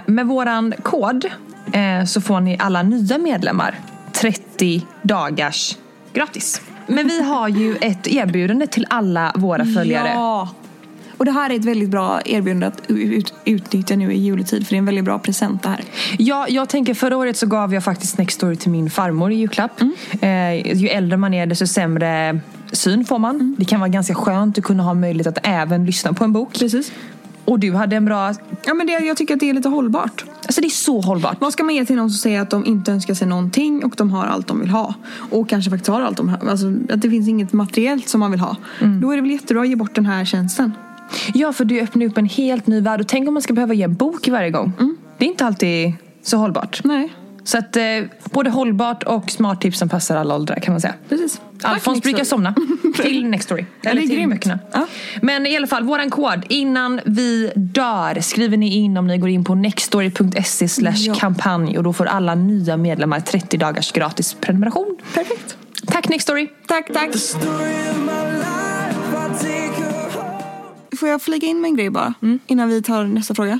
[0.06, 1.26] Med våran kod
[2.08, 3.80] så får ni alla nya medlemmar
[4.14, 5.78] 30 dagars
[6.14, 6.62] gratis.
[6.90, 10.10] Men vi har ju ett erbjudande till alla våra följare.
[10.14, 10.50] Ja.
[11.18, 14.74] Och det här är ett väldigt bra erbjudande att ut, utnyttja nu i juletid för
[14.74, 15.84] det är en väldigt bra present det här.
[16.18, 19.82] Ja, jag tänker förra året så gav jag faktiskt Nextory till min farmor i julklapp.
[20.22, 22.40] Eh, ju äldre man är desto sämre
[22.72, 23.56] syn får man.
[23.58, 26.60] Det kan vara ganska skönt att kunna ha möjlighet att även lyssna på en bok.
[26.60, 26.92] Precis.
[27.46, 28.34] Och du hade en bra...
[28.66, 30.26] Ja men det, jag tycker att det är lite hållbart.
[30.50, 31.42] Alltså det är så hållbart.
[31.42, 33.94] Vad ska man ge till någon som säger att de inte önskar sig någonting och
[33.98, 34.94] de har allt de vill ha?
[35.32, 36.50] Och kanske faktiskt har allt de har.
[36.50, 38.56] Alltså att det finns inget materiellt som man vill ha.
[39.02, 40.74] Då är det väl jättebra att ge bort den här tjänsten.
[41.34, 43.02] Ja, för du öppnar upp en helt ny värld.
[43.02, 44.72] Och tänk om man ska behöva ge en bok varje gång.
[45.18, 46.82] Det är inte alltid så hållbart.
[46.84, 47.84] Nej, Så att eh,
[48.32, 50.94] både hållbart och smart tips som passar alla åldrar kan man säga.
[51.10, 51.42] precis.
[51.64, 52.56] Alfons brukar somna
[53.02, 53.66] till Nextory.
[53.82, 54.34] Ja, Eller till grymt.
[54.34, 54.60] böckerna.
[54.72, 54.88] Ja.
[55.22, 56.46] Men i alla fall, våran kod.
[56.50, 61.84] Innan vi dör skriver ni in om ni går in på nextory.se slash kampanj och
[61.84, 64.98] då får alla nya medlemmar 30 dagars gratis prenumeration.
[65.14, 65.58] Perfekt.
[65.88, 66.48] Tack Nextory!
[66.68, 67.16] Tack, tack.
[67.16, 67.76] Story.
[71.00, 72.14] Får jag flika in med en grej bara?
[72.48, 73.60] Innan vi tar nästa fråga.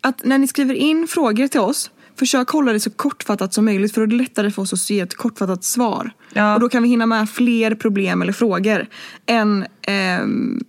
[0.00, 3.94] Att när ni skriver in frågor till oss, försök hålla det så kortfattat som möjligt
[3.94, 6.10] för då är det lättare för oss att se ett kortfattat svar.
[6.32, 6.54] Ja.
[6.54, 8.86] Och då kan vi hinna med fler problem eller frågor
[9.26, 10.60] än, ehm,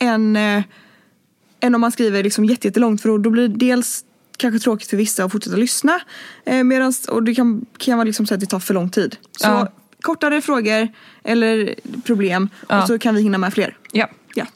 [0.00, 0.62] än, eh,
[1.60, 4.04] än om man skriver liksom jätte- jättelångt för då, då blir det dels
[4.36, 6.00] kanske tråkigt för vissa att fortsätta lyssna
[6.44, 9.16] eh, medans, och det kan, kan vara liksom så att det tar för lång tid.
[9.36, 9.72] Så Ja.
[10.02, 10.88] kortare frågor
[11.24, 12.80] eller problem Ja.
[12.82, 13.76] och så kan vi hinna med fler.
[13.92, 14.08] Ja.
[14.34, 14.46] Ja.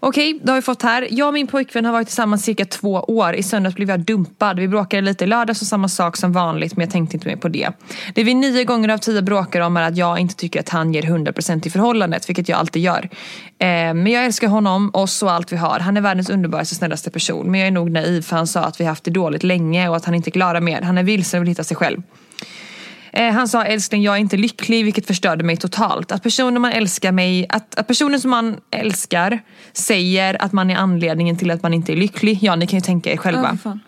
[0.00, 1.08] Okej, då har vi fått här.
[1.10, 3.34] Jag och min pojkvän har varit tillsammans cirka två år.
[3.34, 4.58] I söndags blev jag dumpad.
[4.58, 7.36] Vi bråkade lite i lördags och samma sak som vanligt men jag tänkte inte mer
[7.36, 7.68] på det.
[8.14, 10.94] Det vi nio gånger av tio bråkar om är att jag inte tycker att han
[10.94, 13.08] ger 100% i förhållandet, vilket jag alltid gör.
[13.58, 15.78] Eh, men jag älskar honom, oss och allt vi har.
[15.78, 17.50] Han är världens underbaraste snällaste person.
[17.50, 19.96] Men jag är nog naiv för han sa att vi haft det dåligt länge och
[19.96, 20.82] att han inte klarar mer.
[20.82, 22.02] Han är vilsen och vill hitta sig själv.
[23.16, 26.12] Eh, han sa älskling jag är inte lycklig vilket förstörde mig totalt.
[26.12, 29.40] Att personen man älskar mig, att, att personen som man älskar
[29.72, 32.38] säger att man är anledningen till att man inte är lycklig.
[32.42, 33.58] Ja ni kan ju tänka er själva.
[33.62, 33.80] Fan.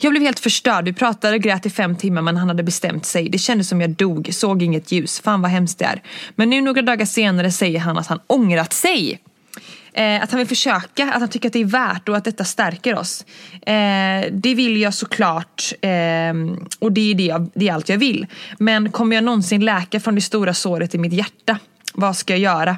[0.00, 0.84] Jag blev helt förstörd.
[0.84, 3.28] Vi pratade och grät i fem timmar men han hade bestämt sig.
[3.28, 5.20] Det kändes som jag dog, såg inget ljus.
[5.20, 6.02] Fan vad hemskt det är.
[6.34, 9.20] Men nu några dagar senare säger han att han ångrat sig.
[9.96, 12.44] Eh, att han vill försöka, att han tycker att det är värt och att detta
[12.44, 13.24] stärker oss.
[13.52, 16.34] Eh, det vill jag såklart eh,
[16.78, 18.26] och det är, det, jag, det är allt jag vill.
[18.58, 21.58] Men kommer jag någonsin läka från det stora såret i mitt hjärta?
[21.94, 22.76] Vad ska jag göra?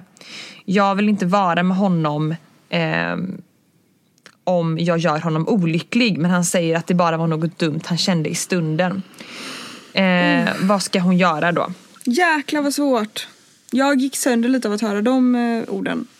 [0.64, 2.34] Jag vill inte vara med honom
[2.70, 3.42] ehm,
[4.44, 7.98] om jag gör honom olycklig men han säger att det bara var något dumt han
[7.98, 9.02] kände i stunden.
[9.92, 11.72] Eh, Vad ska hon göra då?
[12.04, 13.28] Jäklar vad svårt.
[13.70, 15.64] Jag gick sönder lite av att höra de eh,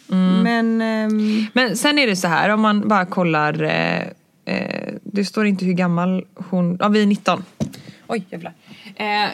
[0.08, 0.42] orden.
[0.42, 4.02] Men ehm, Men sen är det så här om man bara kollar eh,
[4.44, 6.76] eh, Det står inte hur gammal hon...
[6.80, 7.44] Ja vi är 19.
[8.06, 8.52] Oj jävlar.
[8.96, 9.30] Eh,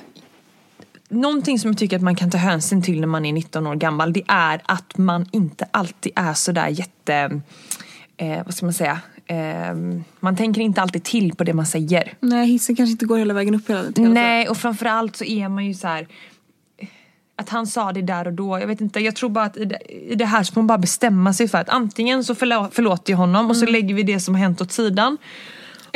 [1.09, 3.75] någonting som jag tycker att man kan ta hänsyn till när man är 19 år
[3.75, 7.41] gammal det är att man inte alltid är sådär jätte...
[8.17, 9.01] Eh, vad ska man säga?
[9.27, 9.75] Eh,
[10.21, 12.13] man tänker inte alltid till på det man säger.
[12.21, 14.15] nej, hissen kanske inte går hela vägen upp hela tiden.
[14.15, 16.07] Nej, och framförallt så är man ju så här.
[17.37, 19.65] Att han sa det där och då, jag vet inte, jag tror bara att i
[19.65, 19.79] det,
[20.11, 23.13] i det här så får man bara bestämma sig för att antingen så förlå, förlåter
[23.13, 25.19] jag honom och så lägger vi det som har hänt åt sidan.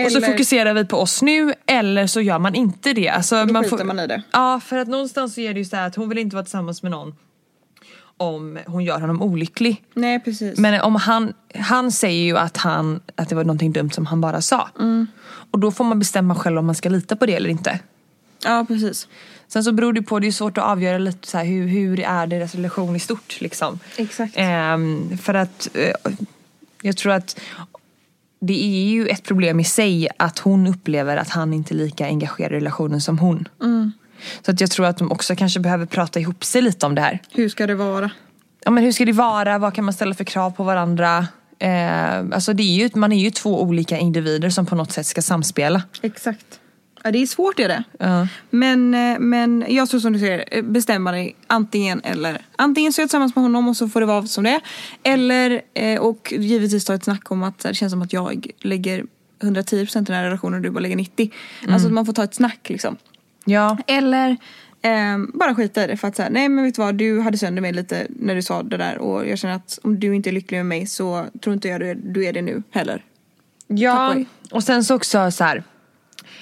[0.06, 3.08] Och så Eller- fokuserar vi på oss nu eller så gör man inte det.
[3.08, 4.22] Alltså, Då man skiter man i det.
[4.32, 6.82] Ja, för att någonstans så är det ju så att hon vill inte vara tillsammans
[6.82, 7.14] med någon
[8.16, 9.84] om hon gör honom olycklig.
[9.94, 10.58] Nej, precis.
[10.58, 14.20] Men om han, han säger ju att, han, att det var någonting dumt som han
[14.20, 14.68] bara sa.
[15.50, 17.78] Och då får man bestämma själv om man ska lita på det eller inte.
[18.44, 19.08] Ja, precis.
[19.48, 22.00] Sen så beror det på, det är svårt att avgöra lite så här, hur, hur
[22.00, 23.78] är deras relation i stort liksom.
[23.96, 24.34] Exakt.
[24.36, 26.12] Ehm, för att eh,
[26.82, 27.40] jag tror att
[28.40, 32.06] det är ju ett problem i sig att hon upplever att han inte är lika
[32.06, 33.48] engagerad i relationen som hon.
[34.42, 37.00] Så att jag tror att de också kanske behöver prata ihop sig lite om det
[37.00, 37.18] här.
[37.30, 38.10] Hur ska det vara?
[38.68, 41.26] ja, men hur ska det vara, vad kan man ställa för krav på varandra?
[41.58, 45.06] Eh, alltså det är ju, man är ju två olika individer som på något sätt
[45.06, 45.82] ska samspela.
[46.02, 46.60] Exakt.
[47.04, 47.84] Ja, det är svårt är det.
[47.98, 48.28] Ja.
[48.50, 52.46] Men, eh, men jag tror som du säger, eh, bestämma dig antingen eller.
[52.56, 54.60] Antingen så är jag tillsammans med honom och så får det vara som det är.
[55.02, 59.04] Eller, eh, och givetvis ta ett snack om att det känns som att jag lägger
[59.42, 61.32] 110% i den här relationen och du bara lägger 90%.
[61.68, 62.96] Alltså att man får ta ett snack liksom.
[63.44, 63.78] Ja.
[63.86, 64.36] Eller
[64.82, 67.38] ehm, bara skita i det för att säga nej men vet du vad du hade
[67.38, 70.30] sönder mig lite när du sa det där och jag känner att om du inte
[70.30, 73.04] är lycklig med mig så tror inte jag du är, du är det nu heller.
[73.66, 74.16] Ja,
[74.50, 75.64] och sen så också så här.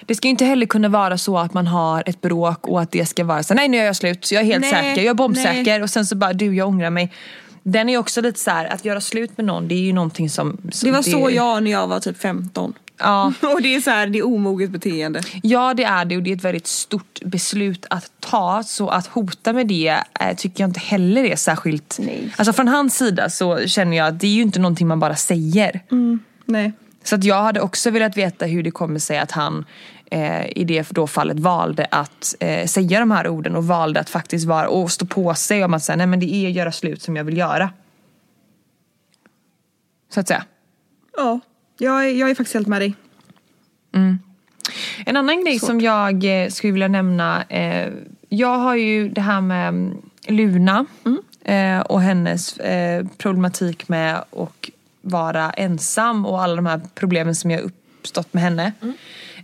[0.07, 2.91] Det ska ju inte heller kunna vara så att man har ett bråk och att
[2.93, 5.11] det ska vara så nej nu är jag slut, jag är helt Nej, säker, jag
[5.11, 5.83] är bombsäker nej.
[5.83, 7.13] och sen så bara du jag ångrar mig.
[7.63, 10.31] Den är också lite så här, att göra slut med någon det är ju någonting
[10.31, 10.59] som...
[10.73, 12.75] som Det var så jag när jag var typ 15.
[12.99, 15.23] Ja, och det är så här, det är omoget beteende.
[15.43, 19.07] ja det är det och det är ett väldigt stort beslut att ta så att
[19.07, 21.99] hota med det eh, tycker jag inte heller är särskilt...
[22.01, 22.35] Nej.
[22.37, 25.17] Alltså från hans sida så känner jag att det är ju inte någonting man bara
[25.17, 25.81] säger.
[26.45, 26.73] Nej.
[27.07, 29.65] Så att jag hade också velat veta hur det kommer sig att han
[30.11, 34.11] eh, i det då fallet valde att eh, säga de här orden och valde att
[34.11, 37.03] faktiskt vara och stå på sig om att säga nej men det är göra slut
[37.03, 37.71] som jag vill göra.
[40.11, 40.45] Så att säga.
[41.17, 41.41] Ja,
[41.79, 42.95] jag är, jag är faktiskt helt med dig.
[45.07, 47.45] En annan grej som jag eh, skulle vilja nämna.
[47.45, 47.93] Eh,
[48.29, 50.87] jag har ju det här med mm, Luna
[51.45, 54.71] eh, och hennes eh, problematik med att
[55.07, 58.73] vara ensam och alla de här problemen som jag uppstått med henne.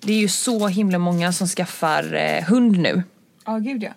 [0.03, 3.03] Det är ju så himla många som skaffar eh, hund nu.
[3.47, 3.91] Ja, gud ja.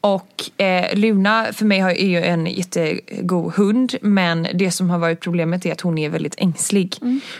[0.00, 4.98] Och eh, Luna för mig har- är ju en jättegod hund men det som har
[4.98, 6.96] varit problemet är att hon är väldigt ängslig.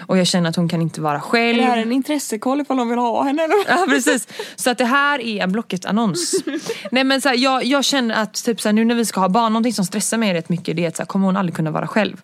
[0.06, 1.58] Och jag känner att hon kan inte vara själv.
[1.58, 3.56] Är det här en intressekoll ifall de vill ha henne eller?
[3.68, 4.28] Ja precis.
[4.56, 6.32] Så att det här är en Blocket-annons.
[6.90, 9.20] Nej men så här, jag, jag känner att typ så här, nu när vi ska
[9.20, 11.36] ha barn, någonting som stressar mig rätt mycket det är att så här, kommer hon
[11.36, 12.16] aldrig kunna vara själv.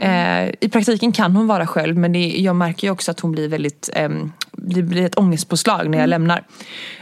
[0.00, 3.32] Eh, I praktiken kan hon vara själv men det, jag märker ju också att hon
[3.32, 6.44] blir väldigt, ehm, det blir ett ångestpåslag när jag lämnar.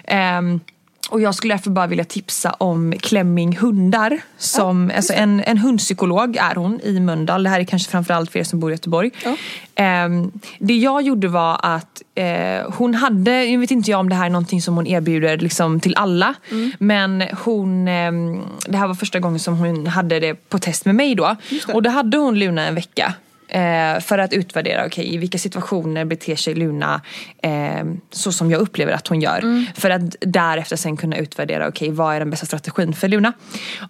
[0.05, 0.61] Ehm,
[1.11, 4.21] och jag skulle därför bara vilja tipsa om Klemming hundar.
[4.39, 7.43] Som, alltså en, en hundpsykolog är hon i Mölndal.
[7.43, 9.11] Det här är kanske framförallt för er som bor i Göteborg.
[9.25, 9.37] Ja.
[9.75, 14.15] Ehm, det jag gjorde var att eh, hon hade, jag vet inte jag om det
[14.15, 16.35] här är någonting som hon erbjuder liksom, till alla.
[16.79, 20.95] Men hon, ehm, det här var första gången som hon hade det på test med
[20.95, 21.37] mig då.
[21.75, 23.15] Och då hade hon Luna en vecka.
[23.53, 27.01] Eh, för att utvärdera, okej i vilka situationer beter sig Luna
[27.43, 29.67] eh, så som jag upplever att hon gör.
[29.81, 33.33] För att därefter sen kunna utvärdera, okej vad är den bästa strategin för Luna?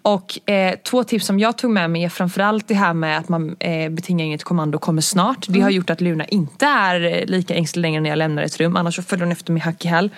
[0.03, 3.29] Och eh, två tips som jag tog med mig är framförallt det här med att
[3.29, 5.46] man eh, betingar inget kommando kommer snart.
[5.48, 8.77] Det har gjort att Luna inte är lika ängslig längre när jag lämnar ett rum.
[8.77, 10.11] Annars så följer hon efter med hack i häl.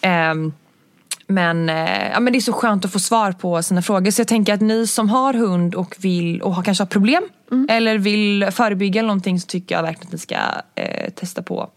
[0.00, 0.52] Ehm,
[1.26, 4.10] men, eh, ja, men det är så skönt att få svar på sina frågor.
[4.10, 7.22] Så jag tänker att ni som har hund och vill och har, kanske har problem
[7.68, 10.36] eller vill förebygga någonting så tycker jag verkligen att ni ska
[10.74, 11.70] eh, testa på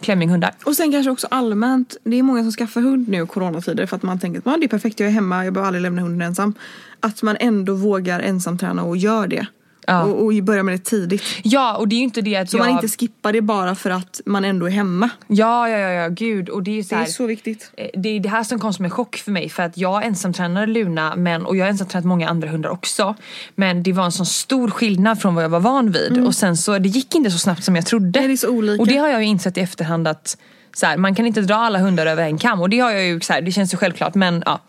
[0.00, 0.54] klemminghundar.
[0.64, 3.96] Och sen kanske också allmänt, det är många som skaffar hund nu i coronatider för
[3.96, 6.02] att man tänker att "Ja, det är perfekt, jag är hemma, jag behöver aldrig lämna
[6.02, 6.54] hunden ensam.
[7.00, 9.46] Att man ändå vågar ensamträna och gör det.
[9.90, 10.02] Ja.
[10.04, 11.22] Och, och börjar med det tidigt.
[11.42, 12.66] Ja och det är ju inte det att Så jag...
[12.66, 15.10] man inte skippar det bara för att man ändå är hemma.
[15.26, 16.48] Ja, ja, ja, ja, gud.
[16.48, 17.06] Och det är ju så Det här...
[17.06, 17.70] är så viktigt.
[17.76, 20.04] Eh, Det är det här som kom som en chock för mig för att jag
[20.04, 23.14] ensamtränade Luna men, och jag har ensamtränat många andra hundar också.
[23.54, 26.56] Men det var en sån stor skillnad från vad jag var van vid och sen
[26.56, 28.18] så det gick inte så snabbt som jag trodde.
[28.20, 28.82] Nej, det är så olika.
[28.82, 30.36] Och det har jag ju insett i efterhand att
[30.74, 33.04] så här, man kan inte dra alla hundar över en kam och det har jag
[33.04, 34.60] ju så här, det känns ju självklart men ja.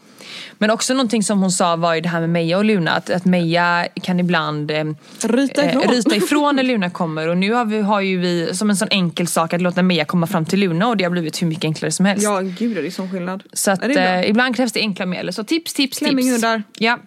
[0.58, 3.10] Men också någonting som hon sa var ju det här med Meja och Luna att,
[3.10, 4.84] att Meja kan ibland eh,
[5.24, 5.84] Ryta ifrån.
[5.84, 8.76] eh, ryta ifrån när Luna kommer och nu har, vi, har ju vi som en
[8.76, 11.48] sån enkel sak att låta Meja komma fram till Luna och det har blivit hur
[11.48, 12.24] mycket enklare som helst.
[12.24, 13.44] Ja gud det är sån skillnad.
[13.54, 15.34] Så att, eh, ibland krävs det enkla medel.
[15.34, 15.98] Så tips, tips, tips.
[15.98, 16.64] Klemminghundar.
[16.78, 17.00] Ja.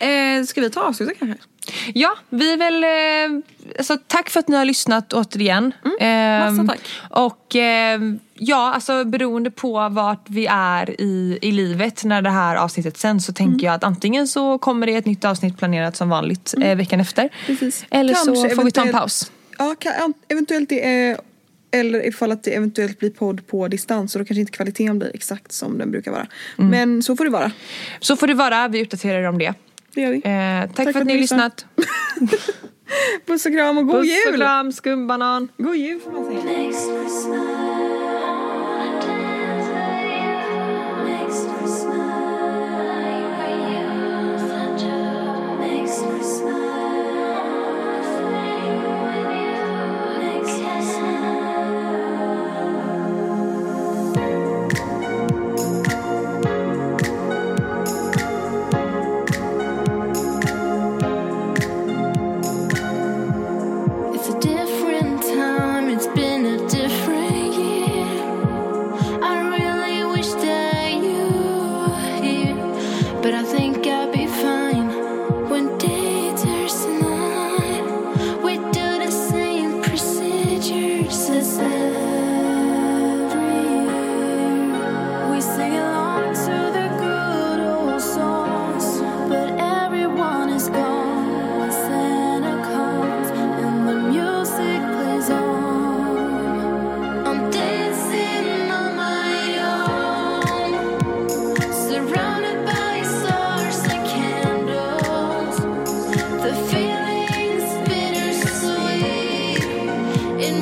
[0.00, 1.38] Eh, ska vi ta avsluta kanske?
[1.94, 2.84] Ja, vi väl...
[2.84, 3.42] Eh,
[3.78, 5.72] alltså, tack för att ni har lyssnat återigen.
[6.00, 6.80] Mm, massa tack.
[7.10, 8.00] Och eh,
[8.34, 13.26] ja, alltså beroende på vart vi är i, i livet när det här avsnittet sänds
[13.26, 13.52] så Mm.
[13.52, 17.00] tänker jag att antingen så kommer det ett nytt avsnitt planerat som vanligt eh, veckan
[17.00, 17.22] efter.
[17.22, 17.32] Mm.
[17.46, 17.84] Precis.
[17.90, 19.32] Eller så Kanske får vi ta en paus.
[19.58, 21.16] Ja, kan, eventuellt det är
[21.74, 25.10] eller ifall att det eventuellt blir podd på distans och då kanske inte kvaliteten blir
[25.14, 26.26] exakt som den brukar vara.
[26.58, 26.70] Mm.
[26.70, 27.52] Men så får det vara.
[28.00, 29.54] Så får det vara, vi uppdaterar er om det.
[29.94, 30.16] Det gör vi.
[30.16, 31.66] Eh, tack, för att ni har lyssnat.
[33.26, 34.40] Puss och kram och god Puss och jul!
[34.40, 35.48] kram, skumbanan.
[35.56, 37.62] God jul får man säga.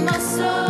[0.04, 0.69] My soul.